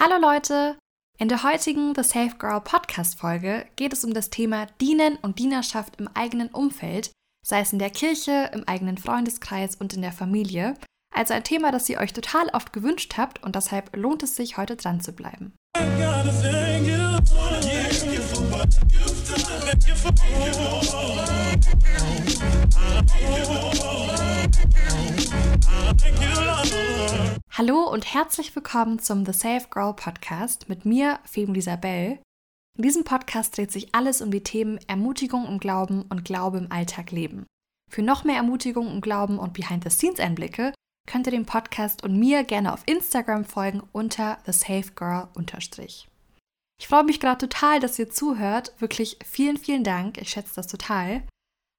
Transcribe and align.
Hallo 0.00 0.14
Leute! 0.20 0.78
In 1.18 1.28
der 1.28 1.42
heutigen 1.42 1.92
The 1.92 2.04
Safe 2.04 2.36
Girl 2.38 2.60
Podcast 2.60 3.18
Folge 3.18 3.66
geht 3.74 3.92
es 3.92 4.04
um 4.04 4.14
das 4.14 4.30
Thema 4.30 4.66
Dienen 4.80 5.16
und 5.22 5.40
Dienerschaft 5.40 5.98
im 5.98 6.08
eigenen 6.14 6.50
Umfeld, 6.50 7.10
sei 7.44 7.62
es 7.62 7.72
in 7.72 7.80
der 7.80 7.90
Kirche, 7.90 8.48
im 8.54 8.62
eigenen 8.68 8.96
Freundeskreis 8.96 9.74
und 9.74 9.94
in 9.94 10.02
der 10.02 10.12
Familie. 10.12 10.74
Also 11.12 11.34
ein 11.34 11.42
Thema, 11.42 11.72
das 11.72 11.88
ihr 11.88 11.98
euch 11.98 12.12
total 12.12 12.48
oft 12.52 12.72
gewünscht 12.72 13.14
habt 13.16 13.42
und 13.42 13.56
deshalb 13.56 13.96
lohnt 13.96 14.22
es 14.22 14.36
sich, 14.36 14.56
heute 14.56 14.76
dran 14.76 15.00
zu 15.00 15.10
bleiben. 15.10 15.52
Hallo 27.58 27.90
und 27.90 28.14
herzlich 28.14 28.54
willkommen 28.54 29.00
zum 29.00 29.26
The 29.26 29.32
Safe 29.32 29.66
Girl 29.68 29.92
Podcast 29.92 30.68
mit 30.68 30.84
mir, 30.84 31.18
Fem 31.24 31.56
Isabel. 31.56 32.20
In 32.76 32.82
diesem 32.84 33.02
Podcast 33.02 33.56
dreht 33.56 33.72
sich 33.72 33.96
alles 33.96 34.22
um 34.22 34.30
die 34.30 34.44
Themen 34.44 34.78
Ermutigung 34.86 35.44
im 35.44 35.58
Glauben 35.58 36.02
und 36.02 36.24
Glaube 36.24 36.58
im 36.58 36.70
Alltag 36.70 37.10
leben. 37.10 37.46
Für 37.90 38.02
noch 38.02 38.22
mehr 38.22 38.36
Ermutigung 38.36 38.88
im 38.88 39.00
Glauben 39.00 39.40
und 39.40 39.54
Behind-the-Scenes-Einblicke 39.54 40.72
könnt 41.08 41.26
ihr 41.26 41.32
dem 41.32 41.46
Podcast 41.46 42.04
und 42.04 42.16
mir 42.16 42.44
gerne 42.44 42.72
auf 42.72 42.84
Instagram 42.86 43.44
folgen 43.44 43.82
unter 43.90 44.38
The 44.46 44.52
Safe 44.52 44.92
Girl 44.94 45.26
Ich 46.78 46.86
freue 46.86 47.02
mich 47.02 47.18
gerade 47.18 47.38
total, 47.38 47.80
dass 47.80 47.98
ihr 47.98 48.08
zuhört. 48.08 48.72
Wirklich 48.78 49.18
vielen, 49.26 49.56
vielen 49.56 49.82
Dank. 49.82 50.18
Ich 50.18 50.30
schätze 50.30 50.54
das 50.54 50.68
total. 50.68 51.24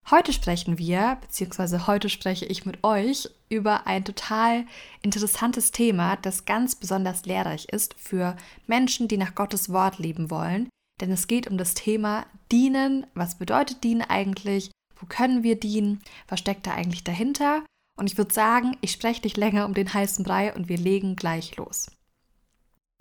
Heute 0.10 0.34
sprechen 0.34 0.80
wir, 0.80 1.18
beziehungsweise 1.22 1.86
heute 1.86 2.10
spreche 2.10 2.46
ich 2.46 2.66
mit 2.66 2.84
euch 2.84 3.30
über 3.48 3.86
ein 3.86 4.04
total 4.04 4.66
interessantes 5.04 5.72
Thema, 5.72 6.16
das 6.18 6.46
ganz 6.46 6.76
besonders 6.76 7.26
lehrreich 7.26 7.66
ist 7.66 7.94
für 7.94 8.36
Menschen, 8.66 9.08
die 9.08 9.18
nach 9.18 9.36
Gottes 9.36 9.72
Wort 9.72 10.00
leben 10.00 10.32
wollen. 10.32 10.68
Denn 11.00 11.12
es 11.12 11.28
geht 11.28 11.48
um 11.48 11.58
das 11.58 11.76
Thema 11.76 12.26
Dienen. 12.52 13.06
Was 13.14 13.38
bedeutet 13.38 13.84
Dienen 13.84 14.02
eigentlich? 14.02 14.72
Wo 15.00 15.06
können 15.06 15.44
wir 15.44 15.60
dienen? 15.60 16.02
Was 16.28 16.40
steckt 16.40 16.68
da 16.68 16.74
eigentlich 16.74 17.04
dahinter? 17.04 17.64
Und 17.98 18.12
ich 18.12 18.18
würde 18.18 18.34
sagen, 18.34 18.78
ich 18.82 18.92
spreche 18.92 19.22
nicht 19.24 19.38
länger 19.38 19.66
um 19.66 19.74
den 19.74 19.94
heißen 19.94 20.24
Brei 20.26 20.54
und 20.54 20.70
wir 20.70 20.78
legen 20.78 21.16
gleich 21.16 21.56
los. 21.58 21.92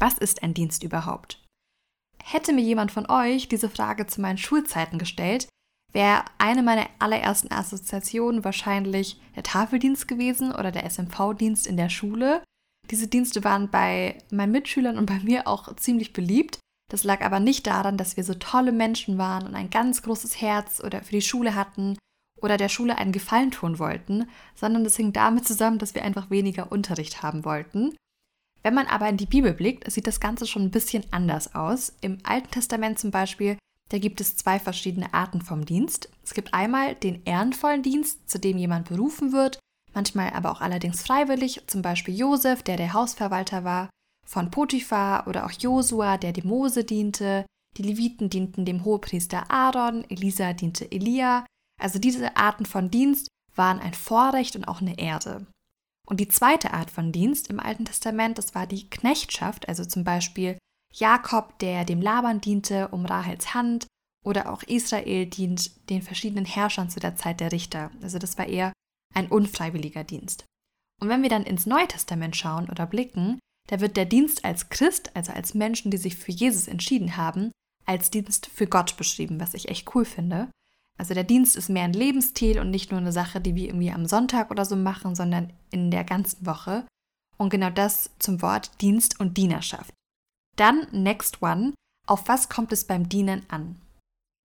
Was 0.00 0.18
ist 0.18 0.42
ein 0.42 0.54
Dienst 0.54 0.82
überhaupt? 0.82 1.44
Hätte 2.22 2.52
mir 2.52 2.62
jemand 2.62 2.92
von 2.92 3.10
euch 3.10 3.48
diese 3.48 3.70
Frage 3.70 4.06
zu 4.06 4.20
meinen 4.20 4.38
Schulzeiten 4.38 4.98
gestellt, 4.98 5.48
wäre 5.92 6.24
eine 6.38 6.62
meiner 6.62 6.86
allerersten 6.98 7.52
Assoziationen 7.52 8.44
wahrscheinlich 8.44 9.20
der 9.36 9.42
Tafeldienst 9.42 10.08
gewesen 10.08 10.52
oder 10.52 10.70
der 10.70 10.84
SMV-Dienst 10.88 11.66
in 11.66 11.76
der 11.76 11.88
Schule. 11.88 12.42
Diese 12.90 13.08
Dienste 13.08 13.44
waren 13.44 13.70
bei 13.70 14.18
meinen 14.30 14.52
Mitschülern 14.52 14.98
und 14.98 15.06
bei 15.06 15.18
mir 15.20 15.46
auch 15.46 15.74
ziemlich 15.76 16.12
beliebt. 16.12 16.58
Das 16.90 17.04
lag 17.04 17.22
aber 17.22 17.40
nicht 17.40 17.66
daran, 17.66 17.98
dass 17.98 18.16
wir 18.16 18.24
so 18.24 18.34
tolle 18.34 18.72
Menschen 18.72 19.18
waren 19.18 19.46
und 19.46 19.54
ein 19.54 19.70
ganz 19.70 20.02
großes 20.02 20.40
Herz 20.40 20.80
oder 20.82 21.02
für 21.02 21.12
die 21.12 21.22
Schule 21.22 21.54
hatten 21.54 21.98
oder 22.40 22.56
der 22.56 22.68
Schule 22.68 22.96
einen 22.96 23.12
Gefallen 23.12 23.50
tun 23.50 23.78
wollten, 23.78 24.28
sondern 24.54 24.86
es 24.86 24.96
hing 24.96 25.12
damit 25.12 25.46
zusammen, 25.46 25.78
dass 25.78 25.94
wir 25.94 26.04
einfach 26.04 26.30
weniger 26.30 26.72
Unterricht 26.72 27.22
haben 27.22 27.44
wollten. 27.44 27.94
Wenn 28.62 28.74
man 28.74 28.86
aber 28.86 29.08
in 29.08 29.16
die 29.16 29.26
Bibel 29.26 29.52
blickt, 29.52 29.90
sieht 29.90 30.06
das 30.06 30.20
Ganze 30.20 30.46
schon 30.46 30.62
ein 30.62 30.70
bisschen 30.70 31.04
anders 31.10 31.54
aus. 31.54 31.94
Im 32.00 32.18
Alten 32.24 32.50
Testament 32.50 32.98
zum 32.98 33.10
Beispiel 33.10 33.58
da 33.88 33.98
gibt 33.98 34.20
es 34.20 34.36
zwei 34.36 34.58
verschiedene 34.58 35.14
Arten 35.14 35.40
vom 35.40 35.64
Dienst. 35.64 36.10
Es 36.22 36.34
gibt 36.34 36.52
einmal 36.54 36.94
den 36.94 37.24
ehrenvollen 37.24 37.82
Dienst, 37.82 38.28
zu 38.28 38.38
dem 38.38 38.58
jemand 38.58 38.88
berufen 38.88 39.32
wird, 39.32 39.58
manchmal 39.94 40.30
aber 40.30 40.50
auch 40.50 40.60
allerdings 40.60 41.02
freiwillig, 41.02 41.62
zum 41.66 41.82
Beispiel 41.82 42.14
Josef, 42.14 42.62
der 42.62 42.76
der 42.76 42.92
Hausverwalter 42.92 43.64
war, 43.64 43.88
von 44.26 44.50
Potiphar 44.50 45.26
oder 45.26 45.46
auch 45.46 45.52
Josua, 45.52 46.18
der 46.18 46.32
dem 46.32 46.48
Mose 46.48 46.84
diente, 46.84 47.46
die 47.78 47.82
Leviten 47.82 48.28
dienten 48.28 48.66
dem 48.66 48.84
Hohepriester 48.84 49.50
Aaron, 49.50 50.04
Elisa 50.10 50.52
diente 50.52 50.90
Elia. 50.92 51.46
Also 51.80 51.98
diese 51.98 52.36
Arten 52.36 52.66
von 52.66 52.90
Dienst 52.90 53.28
waren 53.54 53.80
ein 53.80 53.94
Vorrecht 53.94 54.54
und 54.54 54.66
auch 54.66 54.82
eine 54.82 54.98
Ehre. 54.98 55.46
Und 56.06 56.20
die 56.20 56.28
zweite 56.28 56.72
Art 56.72 56.90
von 56.90 57.12
Dienst 57.12 57.48
im 57.48 57.60
Alten 57.60 57.84
Testament, 57.84 58.38
das 58.38 58.54
war 58.54 58.66
die 58.66 58.88
Knechtschaft, 58.88 59.68
also 59.68 59.84
zum 59.84 60.04
Beispiel 60.04 60.58
Jakob, 60.92 61.58
der 61.58 61.84
dem 61.84 62.00
Laban 62.00 62.40
diente 62.40 62.88
um 62.88 63.04
Rahels 63.04 63.54
Hand, 63.54 63.86
oder 64.24 64.52
auch 64.52 64.62
Israel 64.64 65.26
dient 65.26 65.88
den 65.90 66.02
verschiedenen 66.02 66.44
Herrschern 66.44 66.90
zu 66.90 67.00
der 67.00 67.16
Zeit 67.16 67.40
der 67.40 67.52
Richter. 67.52 67.90
Also 68.02 68.18
das 68.18 68.36
war 68.36 68.46
eher 68.46 68.72
ein 69.14 69.28
unfreiwilliger 69.28 70.04
Dienst. 70.04 70.44
Und 71.00 71.08
wenn 71.08 71.22
wir 71.22 71.30
dann 71.30 71.44
ins 71.44 71.66
Neue 71.66 71.88
Testament 71.88 72.36
schauen 72.36 72.68
oder 72.68 72.86
blicken, 72.86 73.38
da 73.68 73.80
wird 73.80 73.96
der 73.96 74.06
Dienst 74.06 74.44
als 74.44 74.68
Christ, 74.68 75.14
also 75.14 75.32
als 75.32 75.54
Menschen, 75.54 75.90
die 75.90 75.96
sich 75.96 76.16
für 76.16 76.32
Jesus 76.32 76.68
entschieden 76.68 77.16
haben, 77.16 77.52
als 77.86 78.10
Dienst 78.10 78.46
für 78.46 78.66
Gott 78.66 78.96
beschrieben, 78.96 79.40
was 79.40 79.54
ich 79.54 79.68
echt 79.68 79.94
cool 79.94 80.04
finde. 80.04 80.50
Also 80.98 81.14
der 81.14 81.24
Dienst 81.24 81.56
ist 81.56 81.68
mehr 81.68 81.84
ein 81.84 81.92
Lebensstil 81.92 82.58
und 82.58 82.70
nicht 82.70 82.90
nur 82.90 83.00
eine 83.00 83.12
Sache, 83.12 83.40
die 83.40 83.54
wir 83.54 83.68
irgendwie 83.68 83.92
am 83.92 84.06
Sonntag 84.06 84.50
oder 84.50 84.64
so 84.64 84.74
machen, 84.74 85.14
sondern 85.14 85.52
in 85.70 85.90
der 85.90 86.04
ganzen 86.04 86.44
Woche. 86.44 86.86
Und 87.36 87.50
genau 87.50 87.70
das 87.70 88.10
zum 88.18 88.42
Wort 88.42 88.80
Dienst 88.80 89.20
und 89.20 89.36
Dienerschaft. 89.36 89.94
Dann 90.58 90.88
Next 90.90 91.40
One. 91.40 91.72
Auf 92.06 92.26
was 92.26 92.48
kommt 92.48 92.72
es 92.72 92.84
beim 92.84 93.08
Dienen 93.08 93.46
an? 93.48 93.80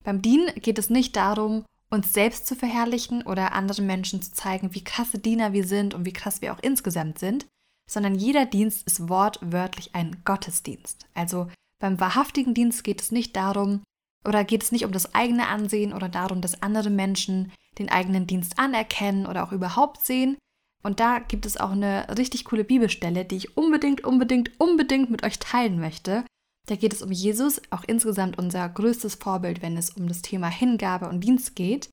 Beim 0.05 0.21
Dienen 0.21 0.55
geht 0.57 0.79
es 0.79 0.91
nicht 0.91 1.17
darum, 1.17 1.65
uns 1.91 2.13
selbst 2.13 2.47
zu 2.47 2.55
verherrlichen 2.55 3.23
oder 3.23 3.53
anderen 3.53 3.87
Menschen 3.87 4.21
zu 4.21 4.33
zeigen, 4.33 4.75
wie 4.75 4.85
krasse 4.85 5.19
Diener 5.19 5.55
wir 5.55 5.67
sind 5.67 5.95
und 5.95 6.05
wie 6.05 6.13
krass 6.13 6.43
wir 6.43 6.53
auch 6.53 6.59
insgesamt 6.61 7.19
sind, 7.19 7.47
sondern 7.91 8.15
jeder 8.15 8.45
Dienst 8.45 8.87
ist 8.87 9.09
wortwörtlich 9.09 9.95
ein 9.95 10.23
Gottesdienst. 10.25 11.07
Also 11.15 11.49
beim 11.79 11.99
wahrhaftigen 11.99 12.53
Dienst 12.53 12.85
geht 12.85 13.01
es 13.01 13.11
nicht 13.11 13.35
darum, 13.35 13.83
oder 14.25 14.45
geht 14.45 14.63
es 14.63 14.71
nicht 14.71 14.85
um 14.85 14.93
das 14.93 15.15
eigene 15.15 15.49
Ansehen 15.49 15.95
oder 15.95 16.09
darum, 16.09 16.43
dass 16.43 16.63
andere 16.63 16.91
Menschen 16.91 17.53
den 17.79 17.89
eigenen 17.89 18.27
Dienst 18.27 18.59
anerkennen 18.59 19.27
oder 19.27 19.45
auch 19.45 19.53
überhaupt 19.53 20.05
sehen, 20.05 20.37
und 20.83 21.01
da 21.01 21.21
gibt 21.21 21.47
es 21.47 21.57
auch 21.57 21.71
eine 21.71 22.07
richtig 22.17 22.45
coole 22.45 22.65
Bibelstelle, 22.65 23.25
die 23.25 23.37
ich 23.37 23.57
unbedingt, 23.57 24.05
unbedingt, 24.05 24.51
unbedingt 24.59 25.11
mit 25.11 25.25
euch 25.25 25.39
teilen 25.39 25.79
möchte. 25.79 26.25
Da 26.69 26.77
geht 26.77 26.93
es 26.93 27.03
um 27.03 27.13
Jesus, 27.13 27.61
auch 27.71 27.85
insgesamt 27.87 28.39
unser 28.39 28.69
größtes 28.69 29.17
Vorbild, 29.17 29.63
wenn 29.63 29.77
es 29.77 29.91
um 29.91 30.09
das 30.09 30.23
Thema 30.23 30.49
Hingabe 30.49 31.09
und 31.09 31.21
Dienst 31.21 31.55
geht. 31.55 31.91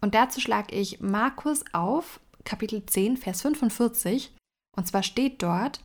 Und 0.00 0.14
dazu 0.14 0.40
schlage 0.40 0.74
ich 0.74 1.00
Markus 1.00 1.64
auf, 1.72 2.20
Kapitel 2.44 2.84
10, 2.84 3.16
Vers 3.16 3.42
45. 3.42 4.32
Und 4.76 4.86
zwar 4.86 5.02
steht 5.02 5.42
dort, 5.42 5.80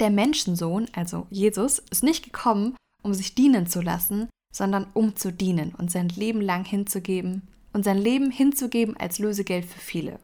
der 0.00 0.10
Menschensohn, 0.10 0.88
also 0.94 1.26
Jesus, 1.30 1.78
ist 1.90 2.02
nicht 2.02 2.24
gekommen, 2.24 2.76
um 3.02 3.14
sich 3.14 3.34
dienen 3.34 3.66
zu 3.66 3.80
lassen, 3.80 4.28
sondern 4.54 4.86
um 4.94 5.16
zu 5.16 5.32
dienen 5.32 5.74
und 5.74 5.90
sein 5.90 6.08
Leben 6.08 6.40
lang 6.40 6.64
hinzugeben 6.64 7.48
und 7.72 7.84
sein 7.84 7.98
Leben 7.98 8.30
hinzugeben 8.30 8.96
als 8.96 9.18
Lösegeld 9.18 9.66
für 9.66 9.80
viele. 9.80 10.18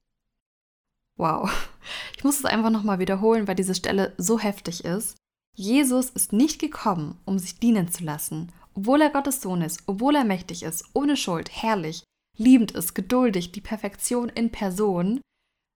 Wow. 1.18 1.50
Ich 2.16 2.22
muss 2.22 2.38
es 2.38 2.44
einfach 2.44 2.70
nochmal 2.70 3.00
wiederholen, 3.00 3.48
weil 3.48 3.56
diese 3.56 3.74
Stelle 3.74 4.14
so 4.16 4.38
heftig 4.38 4.84
ist. 4.84 5.16
Jesus 5.56 6.08
ist 6.10 6.32
nicht 6.32 6.60
gekommen, 6.60 7.18
um 7.24 7.36
sich 7.40 7.58
dienen 7.58 7.90
zu 7.90 8.04
lassen, 8.04 8.52
obwohl 8.74 9.02
er 9.02 9.10
Gottes 9.10 9.40
Sohn 9.40 9.62
ist, 9.62 9.82
obwohl 9.86 10.14
er 10.14 10.22
mächtig 10.22 10.62
ist, 10.62 10.84
ohne 10.94 11.16
Schuld, 11.16 11.50
herrlich, 11.50 12.04
liebend 12.38 12.70
ist, 12.70 12.94
geduldig, 12.94 13.50
die 13.50 13.60
Perfektion 13.60 14.28
in 14.28 14.50
Person, 14.50 15.20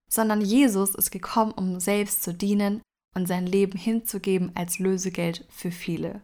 sondern 0.09 0.41
Jesus 0.41 0.95
ist 0.95 1.11
gekommen, 1.11 1.51
um 1.51 1.81
selbst 1.81 2.23
zu 2.23 2.33
dienen 2.33 2.81
und 3.17 3.27
sein 3.27 3.47
Leben 3.47 3.79
hinzugeben 3.79 4.53
als 4.55 4.79
Lösegeld 4.79 5.45
für 5.49 5.71
viele. 5.73 6.23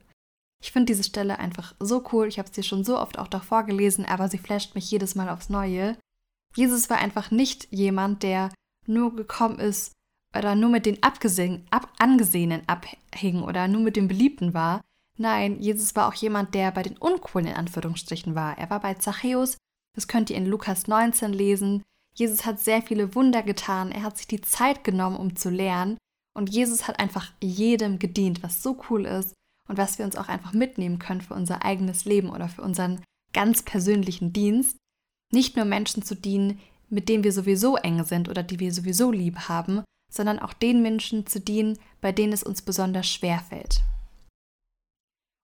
Ich 0.62 0.70
finde 0.70 0.92
diese 0.92 1.02
Stelle 1.02 1.38
einfach 1.40 1.74
so 1.80 2.04
cool. 2.12 2.28
Ich 2.28 2.38
habe 2.38 2.48
sie 2.52 2.62
schon 2.62 2.84
so 2.84 2.98
oft 2.98 3.18
auch 3.18 3.26
davor 3.26 3.64
gelesen, 3.64 4.04
aber 4.04 4.28
sie 4.28 4.38
flasht 4.38 4.76
mich 4.76 4.90
jedes 4.90 5.16
Mal 5.16 5.28
aufs 5.28 5.48
Neue. 5.48 5.96
Jesus 6.54 6.88
war 6.88 6.98
einfach 6.98 7.30
nicht 7.30 7.66
jemand, 7.72 8.22
der 8.22 8.52
nur 8.86 9.14
gekommen 9.14 9.58
ist 9.58 9.92
oder 10.36 10.54
nur 10.54 10.70
mit 10.70 10.86
den 10.86 11.02
Abgesehen, 11.02 11.66
ab, 11.70 11.92
Angesehenen 11.98 12.62
abhing 12.66 13.42
oder 13.42 13.68
nur 13.68 13.82
mit 13.82 13.96
den 13.96 14.08
Beliebten 14.08 14.54
war. 14.54 14.80
Nein, 15.18 15.60
Jesus 15.60 15.94
war 15.94 16.08
auch 16.08 16.14
jemand, 16.14 16.54
der 16.54 16.70
bei 16.72 16.82
den 16.82 16.96
Uncoolen 16.96 17.48
in 17.48 17.56
Anführungsstrichen 17.56 18.34
war. 18.34 18.56
Er 18.58 18.70
war 18.70 18.80
bei 18.80 18.94
Zachäus, 18.94 19.56
das 19.94 20.08
könnt 20.08 20.30
ihr 20.30 20.36
in 20.36 20.46
Lukas 20.46 20.86
19 20.86 21.32
lesen. 21.32 21.82
Jesus 22.14 22.44
hat 22.44 22.60
sehr 22.60 22.82
viele 22.82 23.14
Wunder 23.14 23.42
getan, 23.42 23.92
er 23.92 24.02
hat 24.02 24.16
sich 24.18 24.26
die 24.26 24.40
Zeit 24.40 24.84
genommen, 24.84 25.16
um 25.16 25.36
zu 25.36 25.50
lernen. 25.50 25.98
Und 26.34 26.50
Jesus 26.50 26.88
hat 26.88 26.98
einfach 26.98 27.30
jedem 27.42 27.98
gedient, 27.98 28.42
was 28.42 28.62
so 28.62 28.80
cool 28.88 29.04
ist 29.04 29.34
und 29.68 29.76
was 29.76 29.98
wir 29.98 30.06
uns 30.06 30.16
auch 30.16 30.28
einfach 30.28 30.54
mitnehmen 30.54 30.98
können 30.98 31.20
für 31.20 31.34
unser 31.34 31.64
eigenes 31.64 32.04
Leben 32.04 32.30
oder 32.30 32.48
für 32.48 32.62
unseren 32.62 33.02
ganz 33.34 33.62
persönlichen 33.62 34.32
Dienst. 34.32 34.76
Nicht 35.30 35.56
nur 35.56 35.64
Menschen 35.64 36.02
zu 36.02 36.14
dienen, 36.14 36.58
mit 36.92 37.08
denen 37.08 37.24
wir 37.24 37.32
sowieso 37.32 37.76
eng 37.76 38.04
sind 38.04 38.28
oder 38.28 38.42
die 38.42 38.60
wir 38.60 38.72
sowieso 38.72 39.10
lieb 39.10 39.48
haben, 39.48 39.82
sondern 40.12 40.38
auch 40.38 40.52
den 40.52 40.82
Menschen 40.82 41.26
zu 41.26 41.40
dienen, 41.40 41.78
bei 42.00 42.12
denen 42.12 42.32
es 42.32 42.42
uns 42.42 42.62
besonders 42.62 43.08
schwer 43.08 43.40
fällt. 43.40 43.82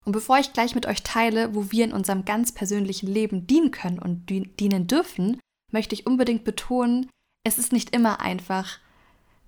Und 0.05 0.13
bevor 0.13 0.39
ich 0.39 0.53
gleich 0.53 0.75
mit 0.75 0.87
euch 0.87 1.03
teile, 1.03 1.55
wo 1.55 1.71
wir 1.71 1.85
in 1.85 1.93
unserem 1.93 2.25
ganz 2.25 2.53
persönlichen 2.53 3.07
Leben 3.07 3.47
dienen 3.47 3.71
können 3.71 3.99
und 3.99 4.29
dienen 4.29 4.87
dürfen, 4.87 5.41
möchte 5.73 5.95
ich 5.95 6.07
unbedingt 6.07 6.45
betonen, 6.45 7.11
es 7.45 7.59
ist 7.59 7.73
nicht 7.73 7.95
immer 7.95 8.21
einfach 8.21 8.79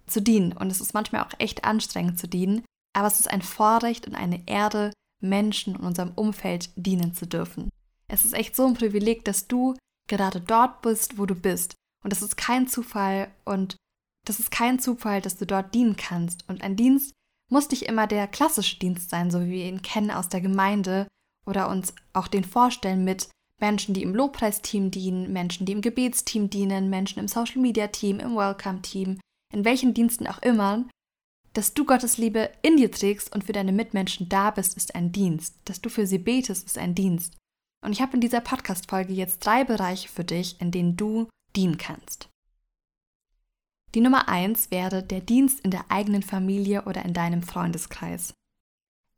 zu 0.06 0.20
dienen 0.20 0.52
und 0.52 0.70
es 0.70 0.80
ist 0.80 0.94
manchmal 0.94 1.22
auch 1.22 1.32
echt 1.38 1.64
anstrengend 1.64 2.18
zu 2.18 2.28
dienen. 2.28 2.64
aber 2.92 3.06
es 3.06 3.20
ist 3.20 3.30
ein 3.30 3.42
Vorrecht 3.42 4.08
und 4.08 4.16
eine 4.16 4.42
Erde, 4.48 4.90
Menschen 5.22 5.76
in 5.76 5.80
unserem 5.80 6.12
Umfeld 6.16 6.70
dienen 6.76 7.14
zu 7.14 7.26
dürfen. 7.26 7.70
Es 8.08 8.24
ist 8.24 8.34
echt 8.34 8.56
so 8.56 8.66
ein 8.66 8.74
Privileg, 8.74 9.24
dass 9.24 9.46
du 9.46 9.76
gerade 10.08 10.40
dort 10.40 10.82
bist, 10.82 11.18
wo 11.18 11.26
du 11.26 11.34
bist. 11.34 11.74
Und 12.02 12.12
das 12.12 12.22
ist 12.22 12.36
kein 12.36 12.66
Zufall 12.66 13.30
und 13.44 13.76
das 14.26 14.38
ist 14.38 14.50
kein 14.50 14.78
Zufall, 14.78 15.20
dass 15.20 15.36
du 15.36 15.46
dort 15.46 15.74
dienen 15.74 15.96
kannst. 15.96 16.48
Und 16.48 16.62
ein 16.62 16.76
Dienst 16.76 17.12
muss 17.50 17.70
nicht 17.70 17.82
immer 17.82 18.06
der 18.06 18.26
klassische 18.28 18.78
Dienst 18.78 19.10
sein, 19.10 19.30
so 19.30 19.40
wie 19.40 19.50
wir 19.50 19.66
ihn 19.66 19.82
kennen 19.82 20.10
aus 20.10 20.28
der 20.28 20.40
Gemeinde 20.40 21.08
oder 21.46 21.68
uns 21.68 21.94
auch 22.12 22.28
den 22.28 22.44
vorstellen 22.44 23.04
mit 23.04 23.28
Menschen, 23.60 23.94
die 23.94 24.02
im 24.02 24.14
Lobpreisteam 24.14 24.90
dienen, 24.90 25.32
Menschen, 25.32 25.66
die 25.66 25.72
im 25.72 25.82
Gebetsteam 25.82 26.48
dienen, 26.48 26.88
Menschen 26.88 27.18
im 27.18 27.28
Social 27.28 27.60
Media 27.60 27.88
Team, 27.88 28.20
im 28.20 28.34
Welcome 28.34 28.82
Team, 28.82 29.20
in 29.52 29.64
welchen 29.64 29.92
Diensten 29.92 30.26
auch 30.26 30.40
immer, 30.42 30.84
dass 31.52 31.74
du 31.74 31.84
Gottes 31.84 32.16
Liebe 32.16 32.50
in 32.62 32.76
dir 32.76 32.90
trägst 32.90 33.34
und 33.34 33.44
für 33.44 33.52
deine 33.52 33.72
Mitmenschen 33.72 34.28
da 34.28 34.50
bist, 34.50 34.76
ist 34.76 34.94
ein 34.94 35.12
Dienst. 35.12 35.56
Dass 35.64 35.80
du 35.80 35.88
für 35.88 36.06
sie 36.06 36.18
betest, 36.18 36.66
ist 36.66 36.78
ein 36.78 36.94
Dienst. 36.94 37.36
Und 37.84 37.92
ich 37.92 38.00
habe 38.00 38.14
in 38.14 38.20
dieser 38.20 38.40
Podcast-Folge 38.40 39.12
jetzt 39.12 39.44
drei 39.44 39.64
Bereiche 39.64 40.08
für 40.08 40.24
dich, 40.24 40.60
in 40.60 40.70
denen 40.70 40.96
du 40.96 41.28
dienen 41.56 41.78
kannst. 41.78 42.28
Die 43.94 44.00
Nummer 44.00 44.28
eins 44.28 44.70
wäre 44.70 45.02
der 45.02 45.20
Dienst 45.20 45.60
in 45.60 45.70
der 45.70 45.90
eigenen 45.90 46.22
Familie 46.22 46.82
oder 46.84 47.04
in 47.04 47.12
deinem 47.12 47.42
Freundeskreis. 47.42 48.34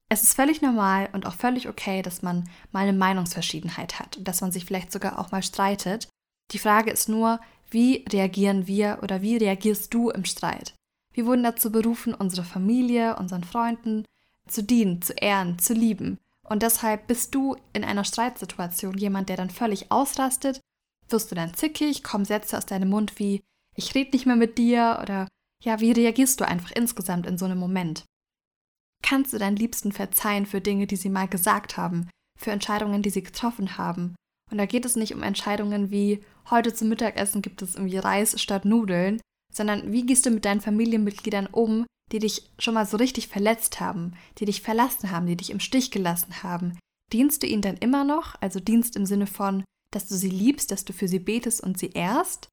Es 0.08 0.22
ist 0.22 0.34
völlig 0.34 0.62
normal 0.62 1.08
und 1.12 1.26
auch 1.26 1.34
völlig 1.34 1.68
okay, 1.68 2.02
dass 2.02 2.22
man 2.22 2.48
mal 2.70 2.80
eine 2.80 2.92
Meinungsverschiedenheit 2.92 3.98
hat 3.98 4.16
und 4.18 4.28
dass 4.28 4.40
man 4.40 4.52
sich 4.52 4.64
vielleicht 4.64 4.92
sogar 4.92 5.18
auch 5.18 5.30
mal 5.30 5.42
streitet. 5.42 6.08
Die 6.50 6.58
Frage 6.58 6.90
ist 6.90 7.08
nur, 7.08 7.40
wie 7.70 8.04
reagieren 8.10 8.66
wir 8.66 8.98
oder 9.02 9.22
wie 9.22 9.36
reagierst 9.36 9.92
du 9.94 10.10
im 10.10 10.24
Streit? 10.24 10.74
Wir 11.14 11.26
wurden 11.26 11.42
dazu 11.42 11.72
berufen, 11.72 12.14
unsere 12.14 12.44
Familie, 12.44 13.16
unseren 13.16 13.44
Freunden 13.44 14.04
zu 14.46 14.62
dienen, 14.62 15.02
zu 15.02 15.12
ehren, 15.14 15.58
zu 15.58 15.72
lieben. 15.72 16.18
Und 16.46 16.62
deshalb 16.62 17.06
bist 17.06 17.34
du 17.34 17.56
in 17.72 17.84
einer 17.84 18.04
Streitsituation 18.04 18.98
jemand, 18.98 19.28
der 19.28 19.36
dann 19.36 19.50
völlig 19.50 19.90
ausrastet, 19.90 20.60
wirst 21.12 21.30
du 21.30 21.34
dann 21.34 21.54
zickig, 21.54 22.02
kommen 22.02 22.24
Sätze 22.24 22.56
aus 22.56 22.66
deinem 22.66 22.90
Mund 22.90 23.18
wie 23.18 23.42
ich 23.74 23.94
rede 23.94 24.10
nicht 24.12 24.26
mehr 24.26 24.36
mit 24.36 24.58
dir 24.58 24.98
oder 25.02 25.28
ja, 25.62 25.80
wie 25.80 25.92
reagierst 25.92 26.40
du 26.40 26.46
einfach 26.46 26.72
insgesamt 26.72 27.26
in 27.26 27.38
so 27.38 27.44
einem 27.44 27.58
Moment? 27.58 28.04
Kannst 29.02 29.32
du 29.32 29.38
deinen 29.38 29.56
Liebsten 29.56 29.92
verzeihen 29.92 30.46
für 30.46 30.60
Dinge, 30.60 30.86
die 30.86 30.96
sie 30.96 31.08
mal 31.08 31.28
gesagt 31.28 31.76
haben, 31.76 32.08
für 32.38 32.50
Entscheidungen, 32.50 33.02
die 33.02 33.10
sie 33.10 33.22
getroffen 33.22 33.78
haben? 33.78 34.14
Und 34.50 34.58
da 34.58 34.66
geht 34.66 34.84
es 34.84 34.96
nicht 34.96 35.14
um 35.14 35.22
Entscheidungen 35.22 35.90
wie 35.90 36.22
heute 36.50 36.74
zum 36.74 36.88
Mittagessen 36.88 37.42
gibt 37.42 37.62
es 37.62 37.74
irgendwie 37.74 37.98
Reis 37.98 38.40
statt 38.40 38.64
Nudeln, 38.64 39.20
sondern 39.52 39.92
wie 39.92 40.04
gehst 40.04 40.26
du 40.26 40.30
mit 40.30 40.44
deinen 40.44 40.60
Familienmitgliedern 40.60 41.46
um, 41.46 41.86
die 42.10 42.18
dich 42.18 42.50
schon 42.58 42.74
mal 42.74 42.86
so 42.86 42.96
richtig 42.96 43.28
verletzt 43.28 43.80
haben, 43.80 44.14
die 44.38 44.44
dich 44.44 44.62
verlassen 44.62 45.10
haben, 45.10 45.26
die 45.26 45.36
dich 45.36 45.50
im 45.50 45.60
Stich 45.60 45.90
gelassen 45.90 46.42
haben? 46.42 46.78
Dienst 47.12 47.42
du 47.42 47.46
ihnen 47.46 47.62
dann 47.62 47.76
immer 47.76 48.04
noch? 48.04 48.34
Also 48.40 48.60
Dienst 48.60 48.96
im 48.96 49.06
Sinne 49.06 49.26
von, 49.26 49.64
dass 49.94 50.08
du 50.08 50.16
sie 50.16 50.30
liebst, 50.30 50.70
dass 50.70 50.84
du 50.84 50.92
für 50.92 51.08
sie 51.08 51.18
betest 51.18 51.62
und 51.62 51.78
sie 51.78 51.90
ehrst? 51.92 52.48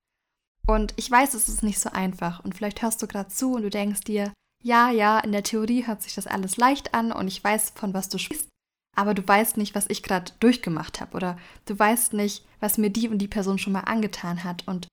Und 0.67 0.93
ich 0.97 1.09
weiß, 1.09 1.33
es 1.33 1.49
ist 1.49 1.63
nicht 1.63 1.79
so 1.79 1.89
einfach. 1.89 2.43
Und 2.43 2.55
vielleicht 2.55 2.81
hörst 2.81 3.01
du 3.01 3.07
gerade 3.07 3.29
zu 3.29 3.53
und 3.53 3.63
du 3.63 3.69
denkst 3.69 4.01
dir, 4.01 4.31
ja, 4.61 4.91
ja, 4.91 5.19
in 5.19 5.31
der 5.31 5.43
Theorie 5.43 5.87
hört 5.87 6.01
sich 6.01 6.15
das 6.15 6.27
alles 6.27 6.57
leicht 6.57 6.93
an 6.93 7.11
und 7.11 7.27
ich 7.27 7.43
weiß, 7.43 7.71
von 7.75 7.93
was 7.93 8.09
du 8.09 8.17
sprichst, 8.17 8.49
aber 8.95 9.13
du 9.13 9.25
weißt 9.25 9.57
nicht, 9.57 9.73
was 9.73 9.89
ich 9.89 10.03
gerade 10.03 10.31
durchgemacht 10.39 10.99
habe 10.99 11.15
oder 11.15 11.37
du 11.65 11.79
weißt 11.79 12.13
nicht, 12.13 12.45
was 12.59 12.77
mir 12.77 12.89
die 12.89 13.07
und 13.07 13.19
die 13.19 13.27
Person 13.27 13.57
schon 13.57 13.73
mal 13.73 13.81
angetan 13.81 14.43
hat. 14.43 14.67
Und 14.67 14.87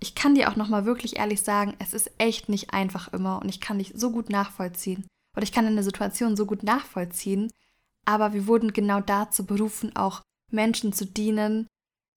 ich 0.00 0.16
kann 0.16 0.34
dir 0.34 0.50
auch 0.50 0.56
nochmal 0.56 0.84
wirklich 0.84 1.18
ehrlich 1.18 1.42
sagen, 1.42 1.76
es 1.78 1.94
ist 1.94 2.10
echt 2.18 2.48
nicht 2.48 2.74
einfach 2.74 3.12
immer 3.12 3.40
und 3.40 3.48
ich 3.48 3.60
kann 3.60 3.78
dich 3.78 3.92
so 3.94 4.10
gut 4.10 4.28
nachvollziehen 4.30 5.06
oder 5.36 5.44
ich 5.44 5.52
kann 5.52 5.66
eine 5.66 5.84
Situation 5.84 6.36
so 6.36 6.44
gut 6.44 6.64
nachvollziehen, 6.64 7.50
aber 8.04 8.32
wir 8.32 8.48
wurden 8.48 8.72
genau 8.72 9.00
dazu 9.00 9.46
berufen, 9.46 9.94
auch 9.94 10.22
Menschen 10.50 10.92
zu 10.92 11.06
dienen, 11.06 11.68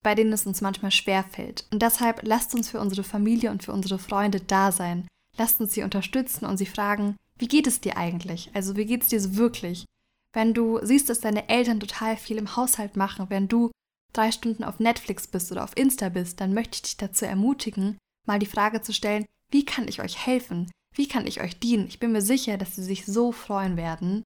bei 0.05 0.13
denen 0.13 0.33
es 0.33 0.45
uns 0.45 0.61
manchmal 0.61 0.91
schwerfällt. 0.91 1.65
Und 1.71 1.81
deshalb 1.81 2.21
lasst 2.21 2.53
uns 2.53 2.69
für 2.69 2.79
unsere 2.79 3.03
Familie 3.03 3.49
und 3.49 3.63
für 3.63 3.73
unsere 3.73 3.97
Freunde 3.97 4.39
da 4.39 4.71
sein. 4.71 5.07
Lasst 5.35 5.59
uns 5.59 5.73
sie 5.73 5.81
unterstützen 5.81 6.45
und 6.45 6.57
sie 6.57 6.67
fragen, 6.67 7.15
wie 7.39 7.47
geht 7.47 7.65
es 7.65 7.81
dir 7.81 7.97
eigentlich? 7.97 8.51
Also 8.53 8.75
wie 8.75 8.85
geht 8.85 9.01
es 9.01 9.07
dir 9.07 9.19
so 9.19 9.35
wirklich? 9.35 9.83
Wenn 10.31 10.53
du 10.53 10.79
siehst, 10.83 11.09
dass 11.09 11.21
deine 11.21 11.49
Eltern 11.49 11.79
total 11.79 12.17
viel 12.17 12.37
im 12.37 12.55
Haushalt 12.55 12.95
machen, 12.95 13.31
wenn 13.31 13.47
du 13.47 13.71
drei 14.13 14.31
Stunden 14.31 14.63
auf 14.63 14.77
Netflix 14.77 15.25
bist 15.25 15.51
oder 15.51 15.63
auf 15.63 15.75
Insta 15.75 16.09
bist, 16.09 16.39
dann 16.39 16.53
möchte 16.53 16.75
ich 16.75 16.81
dich 16.83 16.97
dazu 16.97 17.25
ermutigen, 17.25 17.97
mal 18.27 18.37
die 18.37 18.45
Frage 18.45 18.81
zu 18.81 18.93
stellen, 18.93 19.25
wie 19.49 19.65
kann 19.65 19.87
ich 19.87 20.03
euch 20.03 20.23
helfen? 20.23 20.69
Wie 20.93 21.07
kann 21.07 21.25
ich 21.25 21.41
euch 21.41 21.59
dienen? 21.59 21.87
Ich 21.87 21.99
bin 21.99 22.11
mir 22.11 22.21
sicher, 22.21 22.59
dass 22.59 22.75
sie 22.75 22.83
sich 22.83 23.07
so 23.07 23.31
freuen 23.31 23.75
werden. 23.75 24.21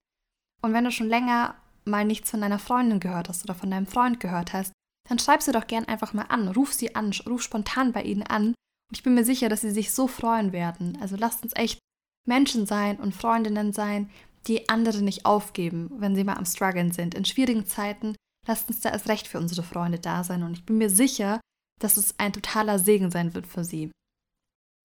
Und 0.62 0.74
wenn 0.74 0.84
du 0.84 0.92
schon 0.92 1.08
länger 1.08 1.56
mal 1.86 2.04
nichts 2.04 2.32
von 2.32 2.42
deiner 2.42 2.60
Freundin 2.60 3.00
gehört 3.00 3.30
hast 3.30 3.46
oder 3.46 3.56
von 3.56 3.72
deinem 3.72 3.88
Freund 3.88 4.20
gehört 4.20 4.52
hast, 4.52 4.74
dann 5.10 5.20
schreib 5.20 5.42
sie 5.42 5.52
doch 5.52 5.68
gern 5.68 5.86
einfach 5.86 6.14
mal 6.14 6.28
an, 6.30 6.48
ruf 6.48 6.72
sie 6.72 6.96
an, 6.96 7.12
ruf 7.28 7.42
spontan 7.42 7.92
bei 7.92 8.04
ihnen 8.04 8.24
an. 8.24 8.48
Und 8.48 8.56
ich 8.96 9.04
bin 9.04 9.16
mir 9.16 9.26
sicher, 9.26 9.50
dass 9.50 9.62
sie 9.62 9.72
sich 9.72 9.92
so 9.92 10.08
freuen 10.08 10.54
werden. 10.54 10.98
Also 11.02 11.16
lasst 11.16 11.44
uns 11.44 11.56
echt 11.56 11.80
Menschen 12.28 12.68
sein 12.68 12.98
und 12.98 13.16
Freundinnen 13.16 13.74
sein, 13.74 14.10
die 14.48 14.70
andere 14.70 15.02
nicht 15.02 15.26
aufgeben, 15.26 15.90
wenn 15.98 16.16
sie 16.16 16.24
mal 16.24 16.38
am 16.38 16.46
Struggeln 16.46 16.92
sind. 16.92 17.16
In 17.16 17.26
schwierigen 17.26 17.66
Zeiten 17.66 18.16
lasst 18.48 18.70
uns 18.70 18.82
da 18.82 18.90
erst 18.90 19.10
recht 19.10 19.28
für 19.28 19.40
unsere 19.40 19.64
Freunde 19.64 20.00
da 20.00 20.24
sein 20.24 20.44
und 20.44 20.54
ich 20.54 20.66
bin 20.66 20.78
mir 20.78 20.90
sicher, 20.90 21.42
dass 21.80 21.98
es 21.98 22.18
ein 22.20 22.34
totaler 22.34 22.80
Segen 22.80 23.12
sein 23.12 23.34
wird 23.34 23.48
für 23.48 23.64
sie. 23.64 23.92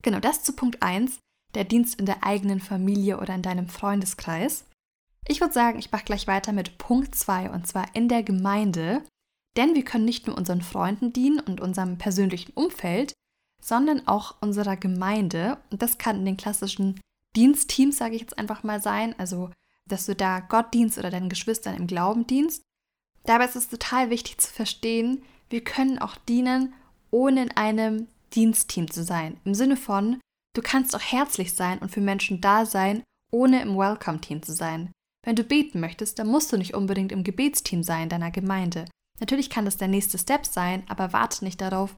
Genau 0.02 0.20
das 0.20 0.42
zu 0.42 0.54
Punkt 0.54 0.82
1, 0.82 1.18
der 1.54 1.64
Dienst 1.64 1.98
in 1.98 2.06
der 2.06 2.24
eigenen 2.24 2.60
Familie 2.60 3.18
oder 3.18 3.34
in 3.34 3.42
deinem 3.42 3.68
Freundeskreis. 3.68 4.64
Ich 5.26 5.40
würde 5.40 5.54
sagen, 5.54 5.78
ich 5.78 5.90
mache 5.90 6.04
gleich 6.04 6.26
weiter 6.26 6.52
mit 6.52 6.78
Punkt 6.78 7.14
2 7.14 7.50
und 7.50 7.66
zwar 7.66 7.94
in 7.94 8.08
der 8.08 8.22
Gemeinde, 8.22 9.02
denn 9.56 9.74
wir 9.74 9.84
können 9.84 10.04
nicht 10.04 10.26
nur 10.26 10.36
unseren 10.36 10.62
Freunden 10.62 11.12
dienen 11.12 11.40
und 11.40 11.60
unserem 11.60 11.98
persönlichen 11.98 12.52
Umfeld, 12.54 13.12
sondern 13.62 14.06
auch 14.06 14.36
unserer 14.40 14.76
Gemeinde 14.76 15.58
und 15.70 15.82
das 15.82 15.98
kann 15.98 16.18
in 16.18 16.24
den 16.24 16.36
klassischen 16.36 17.00
Dienstteams, 17.36 17.96
sage 17.96 18.14
ich 18.14 18.20
jetzt 18.20 18.38
einfach 18.38 18.62
mal 18.62 18.80
sein, 18.80 19.14
also 19.18 19.50
dass 19.86 20.06
du 20.06 20.14
da 20.14 20.40
Gott 20.40 20.72
dienst 20.72 20.98
oder 20.98 21.10
deinen 21.10 21.28
Geschwistern 21.28 21.76
im 21.76 21.86
Glauben 21.86 22.26
dienst 22.26 22.62
Dabei 23.24 23.46
ist 23.46 23.56
es 23.56 23.68
total 23.68 24.10
wichtig 24.10 24.38
zu 24.38 24.52
verstehen, 24.52 25.22
wir 25.48 25.64
können 25.64 25.98
auch 25.98 26.16
dienen, 26.16 26.74
ohne 27.10 27.42
in 27.42 27.56
einem 27.56 28.08
Dienstteam 28.34 28.90
zu 28.90 29.02
sein. 29.02 29.38
Im 29.44 29.54
Sinne 29.54 29.76
von, 29.76 30.20
du 30.54 30.62
kannst 30.62 30.94
auch 30.94 31.00
herzlich 31.00 31.54
sein 31.54 31.78
und 31.78 31.90
für 31.90 32.00
Menschen 32.00 32.40
da 32.40 32.66
sein, 32.66 33.02
ohne 33.32 33.62
im 33.62 33.76
Welcome-Team 33.76 34.42
zu 34.42 34.52
sein. 34.52 34.92
Wenn 35.24 35.36
du 35.36 35.44
beten 35.44 35.80
möchtest, 35.80 36.18
dann 36.18 36.28
musst 36.28 36.52
du 36.52 36.58
nicht 36.58 36.74
unbedingt 36.74 37.12
im 37.12 37.24
Gebetsteam 37.24 37.82
sein 37.82 38.08
deiner 38.08 38.30
Gemeinde. 38.30 38.84
Natürlich 39.20 39.50
kann 39.50 39.64
das 39.64 39.76
der 39.76 39.88
nächste 39.88 40.18
Step 40.18 40.46
sein, 40.46 40.82
aber 40.88 41.12
warte 41.12 41.44
nicht 41.44 41.60
darauf, 41.60 41.94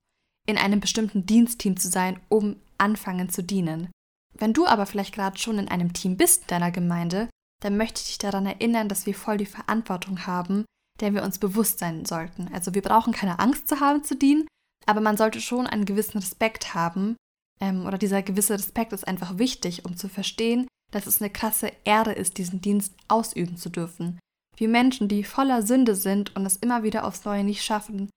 in 0.47 0.59
einem 0.59 0.81
bestimmten 0.81 1.27
Dienstteam 1.27 1.77
zu 1.77 1.89
sein, 1.89 2.21
um 2.29 2.57
anfangen 2.79 3.31
zu 3.31 3.43
dienen. 3.43 3.91
Wenn 4.35 4.53
du 4.53 4.67
aber 4.67 4.87
vielleicht 4.87 5.15
gerade 5.15 5.39
schon 5.39 5.59
in 5.59 5.69
einem 5.69 5.93
Team 5.93 6.17
bist 6.17 6.51
deiner 6.51 6.71
Gemeinde, 6.71 7.29
dann 7.63 7.77
möchte 7.77 8.01
ich 8.01 8.07
dich 8.07 8.19
daran 8.19 8.47
erinnern, 8.47 8.89
dass 8.89 9.07
wir 9.07 9.15
voll 9.15 9.39
die 9.39 9.47
Verantwortung 9.47 10.27
haben, 10.27 10.65
der 11.01 11.15
wir 11.15 11.23
uns 11.23 11.39
bewusst 11.39 11.79
sein 11.79 12.05
sollten. 12.05 12.49
Also 12.53 12.75
wir 12.75 12.83
brauchen 12.83 13.13
keine 13.13 13.39
Angst 13.39 13.69
zu 13.69 13.81
haben 13.81 14.05
zu 14.05 14.15
dienen, 14.15 14.47
aber 14.87 15.01
man 15.01 15.17
sollte 15.17 15.41
schon 15.41 15.67
einen 15.67 15.85
gewissen 15.85 16.19
Respekt 16.19 16.75
haben. 16.75 17.17
Ähm, 17.61 17.87
oder 17.87 17.99
dieser 17.99 18.23
gewisse 18.23 18.55
Respekt 18.55 18.93
ist 18.93 19.09
einfach 19.09 19.39
wichtig, 19.39 19.85
um 19.85 19.97
zu 19.97 20.09
verstehen, 20.09 20.67
dass 20.93 21.07
es 21.07 21.21
eine 21.21 21.31
krasse 21.31 21.73
Ehre 21.85 22.13
ist, 22.13 22.39
diesen 22.39 22.61
Dienst 22.61 22.95
ausüben 23.09 23.57
zu 23.57 23.71
dürfen. 23.71 24.19
Wir 24.57 24.69
Menschen, 24.69 25.09
die 25.09 25.25
voller 25.25 25.63
Sünde 25.63 25.95
sind 25.95 26.35
und 26.35 26.47
es 26.47 26.57
immer 26.57 26.83
wieder 26.83 27.05
aufs 27.05 27.25
Neue 27.25 27.45
nicht 27.45 27.63
schaffen, 27.63 28.11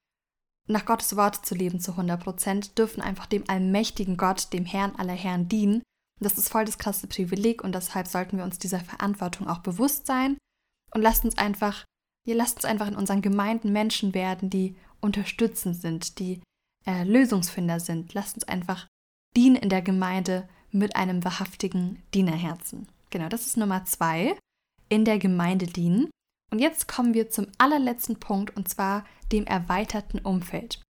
nach 0.67 0.85
Gottes 0.85 1.15
Wort 1.15 1.45
zu 1.45 1.55
leben 1.55 1.79
zu 1.79 1.91
100 1.91 2.23
Prozent, 2.23 2.77
dürfen 2.77 3.01
einfach 3.01 3.25
dem 3.25 3.43
allmächtigen 3.49 4.17
Gott, 4.17 4.53
dem 4.53 4.65
Herrn 4.65 4.95
aller 4.95 5.13
Herren 5.13 5.49
dienen. 5.49 5.75
Und 5.75 6.25
das 6.25 6.37
ist 6.37 6.49
voll 6.49 6.65
das 6.65 6.77
krasse 6.77 7.07
Privileg 7.07 7.63
und 7.63 7.73
deshalb 7.73 8.07
sollten 8.07 8.37
wir 8.37 8.43
uns 8.43 8.59
dieser 8.59 8.79
Verantwortung 8.79 9.47
auch 9.47 9.59
bewusst 9.59 10.05
sein 10.05 10.37
und 10.93 11.01
lasst 11.01 11.25
uns 11.25 11.37
einfach 11.37 11.85
wir 12.29 12.35
lasst 12.35 12.57
uns 12.57 12.65
einfach 12.65 12.87
in 12.87 12.95
unseren 12.95 13.23
Gemeinden 13.23 13.71
Menschen 13.71 14.13
werden, 14.13 14.51
die 14.51 14.75
unterstützend 15.01 15.75
sind, 15.75 16.19
die 16.19 16.41
äh, 16.85 17.03
Lösungsfinder 17.03 17.79
sind. 17.79 18.13
Lasst 18.13 18.35
uns 18.35 18.43
einfach 18.43 18.87
dienen 19.35 19.55
in 19.55 19.69
der 19.69 19.81
Gemeinde 19.81 20.47
mit 20.71 20.95
einem 20.95 21.23
wahrhaftigen 21.23 22.03
Dienerherzen. 22.13 22.87
Genau, 23.09 23.29
das 23.29 23.47
ist 23.47 23.57
Nummer 23.57 23.85
zwei. 23.85 24.35
In 24.89 25.05
der 25.05 25.17
Gemeinde 25.17 25.65
dienen. 25.65 26.11
Und 26.51 26.59
jetzt 26.59 26.87
kommen 26.87 27.13
wir 27.13 27.29
zum 27.29 27.47
allerletzten 27.57 28.19
Punkt 28.19 28.55
und 28.55 28.67
zwar 28.69 29.05
dem 29.31 29.45
erweiterten 29.45 30.19
Umfeld. 30.19 30.81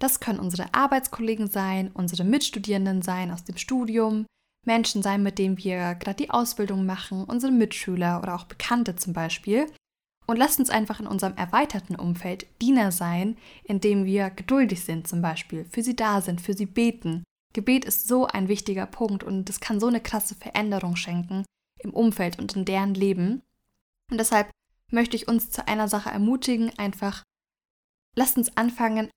Das 0.00 0.20
können 0.20 0.38
unsere 0.38 0.72
Arbeitskollegen 0.74 1.48
sein, 1.48 1.90
unsere 1.92 2.24
Mitstudierenden 2.24 3.02
sein 3.02 3.32
aus 3.32 3.44
dem 3.44 3.56
Studium, 3.56 4.26
Menschen 4.64 5.02
sein, 5.02 5.22
mit 5.22 5.38
denen 5.38 5.58
wir 5.58 5.94
gerade 5.96 6.16
die 6.16 6.30
Ausbildung 6.30 6.86
machen, 6.86 7.24
unsere 7.24 7.52
Mitschüler 7.52 8.20
oder 8.22 8.34
auch 8.36 8.44
Bekannte 8.44 8.94
zum 8.96 9.12
Beispiel. 9.12 9.66
Und 10.26 10.36
lasst 10.36 10.60
uns 10.60 10.70
einfach 10.70 11.00
in 11.00 11.06
unserem 11.06 11.36
erweiterten 11.36 11.96
Umfeld 11.96 12.46
Diener 12.60 12.92
sein, 12.92 13.38
indem 13.64 14.04
wir 14.04 14.30
geduldig 14.30 14.84
sind 14.84 15.08
zum 15.08 15.22
Beispiel, 15.22 15.64
für 15.70 15.82
sie 15.82 15.96
da 15.96 16.20
sind, 16.20 16.40
für 16.40 16.52
sie 16.52 16.66
beten. 16.66 17.24
Gebet 17.54 17.86
ist 17.86 18.06
so 18.06 18.26
ein 18.26 18.48
wichtiger 18.48 18.86
Punkt 18.86 19.24
und 19.24 19.48
es 19.48 19.58
kann 19.58 19.80
so 19.80 19.86
eine 19.86 20.00
krasse 20.00 20.34
Veränderung 20.34 20.96
schenken 20.96 21.44
im 21.78 21.94
Umfeld 21.94 22.38
und 22.38 22.54
in 22.54 22.66
deren 22.66 22.92
Leben. 22.92 23.42
Und 24.10 24.18
deshalb 24.18 24.50
möchte 24.90 25.16
ich 25.16 25.28
uns 25.28 25.50
zu 25.50 25.66
einer 25.66 25.88
Sache 25.88 26.10
ermutigen, 26.10 26.70
einfach 26.78 27.22
lasst 28.14 28.36
uns 28.36 28.56
anfangen, 28.56 29.10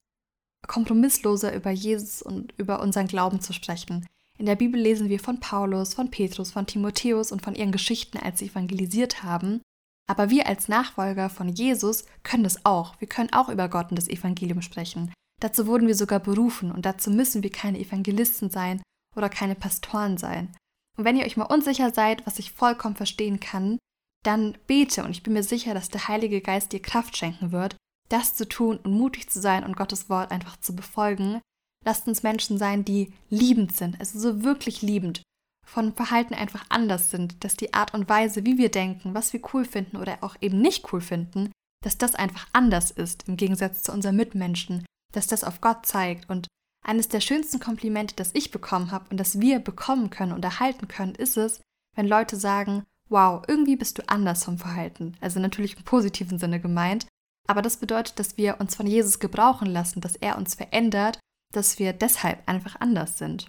kompromissloser 0.67 1.53
über 1.53 1.71
Jesus 1.71 2.21
und 2.21 2.53
über 2.57 2.81
unseren 2.81 3.07
Glauben 3.07 3.41
zu 3.41 3.53
sprechen. 3.53 4.07
In 4.37 4.45
der 4.45 4.55
Bibel 4.55 4.79
lesen 4.79 5.09
wir 5.09 5.19
von 5.19 5.39
Paulus, 5.39 5.93
von 5.93 6.09
Petrus, 6.09 6.51
von 6.51 6.65
Timotheus 6.65 7.31
und 7.31 7.41
von 7.41 7.55
ihren 7.55 7.71
Geschichten, 7.71 8.17
als 8.17 8.39
sie 8.39 8.47
evangelisiert 8.47 9.23
haben. 9.23 9.61
Aber 10.07 10.29
wir 10.29 10.47
als 10.47 10.67
Nachfolger 10.67 11.29
von 11.29 11.49
Jesus 11.49 12.05
können 12.23 12.43
das 12.43 12.65
auch. 12.65 12.99
Wir 12.99 13.07
können 13.07 13.31
auch 13.33 13.49
über 13.49 13.69
Gott 13.69 13.91
und 13.91 13.97
das 13.97 14.07
Evangelium 14.07 14.61
sprechen. 14.61 15.13
Dazu 15.39 15.67
wurden 15.67 15.87
wir 15.87 15.95
sogar 15.95 16.19
berufen 16.19 16.71
und 16.71 16.85
dazu 16.85 17.11
müssen 17.11 17.43
wir 17.43 17.51
keine 17.51 17.79
Evangelisten 17.79 18.49
sein 18.49 18.81
oder 19.15 19.29
keine 19.29 19.55
Pastoren 19.55 20.17
sein. 20.17 20.55
Und 20.97 21.05
wenn 21.05 21.15
ihr 21.15 21.25
euch 21.25 21.37
mal 21.37 21.45
unsicher 21.45 21.91
seid, 21.91 22.25
was 22.25 22.39
ich 22.39 22.51
vollkommen 22.51 22.95
verstehen 22.95 23.39
kann, 23.39 23.77
dann 24.23 24.57
bete 24.67 25.03
und 25.03 25.11
ich 25.11 25.23
bin 25.23 25.33
mir 25.33 25.43
sicher, 25.43 25.73
dass 25.73 25.89
der 25.89 26.07
Heilige 26.07 26.41
Geist 26.41 26.71
dir 26.71 26.81
Kraft 26.81 27.17
schenken 27.17 27.51
wird, 27.51 27.75
das 28.09 28.35
zu 28.35 28.47
tun 28.47 28.77
und 28.77 28.93
mutig 28.93 29.29
zu 29.29 29.39
sein 29.41 29.63
und 29.63 29.75
Gottes 29.75 30.09
Wort 30.09 30.31
einfach 30.31 30.57
zu 30.57 30.75
befolgen. 30.75 31.41
Lasst 31.83 32.07
uns 32.07 32.23
Menschen 32.23 32.57
sein, 32.57 32.85
die 32.85 33.13
liebend 33.29 33.75
sind, 33.75 33.99
also 33.99 34.19
so 34.19 34.43
wirklich 34.43 34.81
liebend, 34.81 35.23
von 35.65 35.93
Verhalten 35.93 36.33
einfach 36.33 36.65
anders 36.69 37.09
sind, 37.09 37.43
dass 37.43 37.55
die 37.55 37.73
Art 37.73 37.93
und 37.93 38.09
Weise, 38.09 38.45
wie 38.45 38.57
wir 38.57 38.69
denken, 38.69 39.13
was 39.13 39.33
wir 39.33 39.41
cool 39.53 39.65
finden 39.65 39.97
oder 39.97 40.17
auch 40.21 40.35
eben 40.41 40.59
nicht 40.59 40.91
cool 40.91 41.01
finden, 41.01 41.51
dass 41.83 41.97
das 41.97 42.13
einfach 42.13 42.47
anders 42.53 42.91
ist 42.91 43.27
im 43.27 43.37
Gegensatz 43.37 43.83
zu 43.83 43.91
unseren 43.91 44.15
Mitmenschen, 44.15 44.85
dass 45.13 45.27
das 45.27 45.43
auf 45.43 45.61
Gott 45.61 45.85
zeigt. 45.85 46.29
Und 46.29 46.47
eines 46.85 47.07
der 47.07 47.21
schönsten 47.21 47.59
Komplimente, 47.59 48.15
das 48.15 48.31
ich 48.33 48.51
bekommen 48.51 48.91
habe 48.91 49.05
und 49.09 49.17
das 49.17 49.39
wir 49.39 49.59
bekommen 49.59 50.09
können 50.09 50.33
und 50.33 50.43
erhalten 50.43 50.87
können, 50.87 51.15
ist 51.15 51.37
es, 51.37 51.61
wenn 51.95 52.07
Leute 52.07 52.35
sagen, 52.35 52.83
wow, 53.12 53.44
irgendwie 53.48 53.75
bist 53.75 53.98
du 53.98 54.08
anders 54.08 54.44
vom 54.44 54.58
Verhalten. 54.58 55.15
Also 55.20 55.39
natürlich 55.39 55.77
im 55.77 55.84
positiven 55.84 56.39
Sinne 56.39 56.60
gemeint, 56.60 57.06
aber 57.48 57.62
das 57.62 57.77
bedeutet, 57.77 58.18
dass 58.18 58.38
wir 58.38 58.60
uns 58.60 58.75
von 58.75 58.88
Jesus 58.88 59.20
gebrauchen 59.20 59.68
lassen, 59.68 60.01
dass 60.01 60.15
er 60.15 60.38
uns 60.38 60.56
verändert, 60.56 61.20
dass 61.53 61.80
wir 61.80 61.94
deshalb 61.94 62.48
einfach 62.48 62.80
anders 62.80 63.18
sind. 63.18 63.48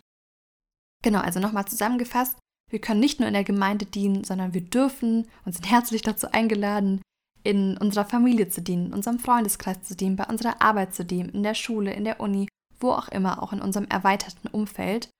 Genau, 1.04 1.20
also 1.20 1.40
nochmal 1.40 1.66
zusammengefasst, 1.66 2.36
wir 2.70 2.80
können 2.80 3.00
nicht 3.00 3.20
nur 3.20 3.28
in 3.28 3.34
der 3.34 3.44
Gemeinde 3.44 3.86
dienen, 3.86 4.24
sondern 4.24 4.54
wir 4.54 4.62
dürfen 4.62 5.28
und 5.44 5.52
sind 5.52 5.70
herzlich 5.70 6.02
dazu 6.02 6.32
eingeladen, 6.32 7.02
in 7.44 7.76
unserer 7.76 8.04
Familie 8.04 8.48
zu 8.48 8.62
dienen, 8.62 8.86
in 8.86 8.94
unserem 8.94 9.18
Freundeskreis 9.18 9.82
zu 9.82 9.94
dienen, 9.94 10.16
bei 10.16 10.24
unserer 10.24 10.62
Arbeit 10.62 10.94
zu 10.94 11.04
dienen, 11.04 11.28
in 11.30 11.42
der 11.42 11.54
Schule, 11.54 11.92
in 11.92 12.04
der 12.04 12.20
Uni, 12.20 12.48
wo 12.80 12.92
auch 12.92 13.08
immer, 13.08 13.42
auch 13.42 13.52
in 13.52 13.60
unserem 13.60 13.86
erweiterten 13.88 14.48
Umfeld. 14.48 15.10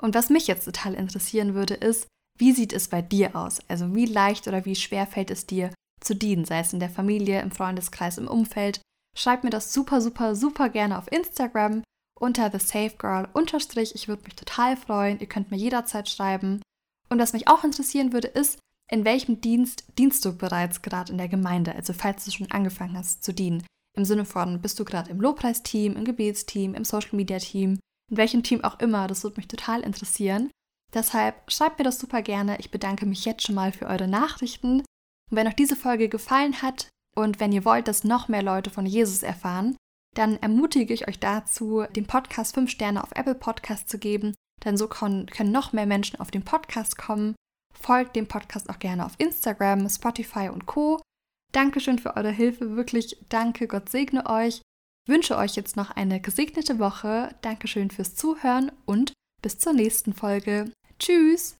Und 0.00 0.14
was 0.14 0.30
mich 0.30 0.46
jetzt 0.46 0.64
total 0.64 0.94
interessieren 0.94 1.54
würde, 1.54 1.74
ist, 1.74 2.08
wie 2.38 2.52
sieht 2.52 2.72
es 2.72 2.88
bei 2.88 3.02
dir 3.02 3.36
aus? 3.36 3.60
Also 3.68 3.94
wie 3.94 4.06
leicht 4.06 4.48
oder 4.48 4.64
wie 4.64 4.76
schwer 4.76 5.06
fällt 5.06 5.30
es 5.30 5.46
dir, 5.46 5.72
zu 6.00 6.14
dienen, 6.14 6.44
sei 6.44 6.60
es 6.60 6.72
in 6.72 6.80
der 6.80 6.90
Familie, 6.90 7.40
im 7.40 7.50
Freundeskreis, 7.50 8.18
im 8.18 8.28
Umfeld. 8.28 8.80
Schreib 9.16 9.44
mir 9.44 9.50
das 9.50 9.72
super, 9.72 10.00
super, 10.00 10.34
super 10.34 10.68
gerne 10.68 10.98
auf 10.98 11.10
Instagram 11.10 11.82
unter 12.18 12.50
The 12.50 12.58
Safe 12.58 12.94
Girl 12.98 13.28
unterstrich. 13.32 13.94
Ich 13.94 14.08
würde 14.08 14.24
mich 14.24 14.34
total 14.34 14.76
freuen. 14.76 15.20
Ihr 15.20 15.26
könnt 15.26 15.50
mir 15.50 15.56
jederzeit 15.56 16.08
schreiben. 16.08 16.60
Und 17.08 17.18
was 17.18 17.32
mich 17.32 17.48
auch 17.48 17.64
interessieren 17.64 18.12
würde, 18.12 18.28
ist, 18.28 18.58
in 18.90 19.04
welchem 19.04 19.40
Dienst 19.40 19.84
dienst 19.98 20.24
du 20.24 20.36
bereits 20.36 20.82
gerade 20.82 21.12
in 21.12 21.18
der 21.18 21.28
Gemeinde? 21.28 21.74
Also 21.74 21.92
falls 21.92 22.24
du 22.24 22.30
schon 22.30 22.50
angefangen 22.50 22.96
hast 22.96 23.24
zu 23.24 23.32
dienen. 23.32 23.64
Im 23.96 24.04
Sinne 24.04 24.24
von, 24.24 24.60
bist 24.60 24.78
du 24.78 24.84
gerade 24.84 25.10
im 25.10 25.20
Lobpreisteam, 25.20 25.96
im 25.96 26.04
Gebetsteam, 26.04 26.74
im 26.74 26.84
Social 26.84 27.16
Media 27.16 27.38
Team, 27.38 27.78
in 28.10 28.16
welchem 28.16 28.42
Team 28.42 28.62
auch 28.62 28.78
immer. 28.80 29.06
Das 29.06 29.24
würde 29.24 29.38
mich 29.38 29.48
total 29.48 29.80
interessieren. 29.80 30.50
Deshalb 30.96 31.52
schreibt 31.52 31.78
mir 31.78 31.84
das 31.84 31.98
super 31.98 32.22
gerne. 32.22 32.58
Ich 32.58 32.70
bedanke 32.70 33.04
mich 33.04 33.26
jetzt 33.26 33.46
schon 33.46 33.54
mal 33.54 33.70
für 33.70 33.86
eure 33.86 34.08
Nachrichten. 34.08 34.80
Und 34.80 35.36
wenn 35.36 35.46
euch 35.46 35.54
diese 35.54 35.76
Folge 35.76 36.08
gefallen 36.08 36.62
hat 36.62 36.88
und 37.14 37.38
wenn 37.38 37.52
ihr 37.52 37.66
wollt, 37.66 37.86
dass 37.86 38.02
noch 38.02 38.28
mehr 38.28 38.42
Leute 38.42 38.70
von 38.70 38.86
Jesus 38.86 39.22
erfahren, 39.22 39.76
dann 40.16 40.38
ermutige 40.38 40.94
ich 40.94 41.06
euch 41.06 41.18
dazu, 41.18 41.84
dem 41.94 42.06
Podcast 42.06 42.54
5 42.54 42.70
Sterne 42.70 43.04
auf 43.04 43.10
Apple 43.14 43.34
Podcast 43.34 43.90
zu 43.90 43.98
geben, 43.98 44.34
denn 44.64 44.78
so 44.78 44.88
können 44.88 45.28
noch 45.44 45.74
mehr 45.74 45.84
Menschen 45.84 46.18
auf 46.18 46.30
den 46.30 46.46
Podcast 46.46 46.96
kommen. 46.96 47.36
Folgt 47.78 48.16
dem 48.16 48.26
Podcast 48.26 48.70
auch 48.70 48.78
gerne 48.78 49.04
auf 49.04 49.16
Instagram, 49.18 49.90
Spotify 49.90 50.48
und 50.48 50.64
Co. 50.64 50.98
Dankeschön 51.52 51.98
für 51.98 52.16
eure 52.16 52.30
Hilfe, 52.30 52.74
wirklich 52.74 53.18
danke, 53.28 53.68
Gott 53.68 53.90
segne 53.90 54.24
euch. 54.24 54.62
Wünsche 55.06 55.36
euch 55.36 55.56
jetzt 55.56 55.76
noch 55.76 55.90
eine 55.90 56.20
gesegnete 56.20 56.78
Woche. 56.78 57.34
Dankeschön 57.42 57.90
fürs 57.90 58.14
Zuhören 58.14 58.72
und 58.86 59.12
bis 59.42 59.58
zur 59.58 59.74
nächsten 59.74 60.14
Folge. 60.14 60.72
Tschüss! 60.98 61.56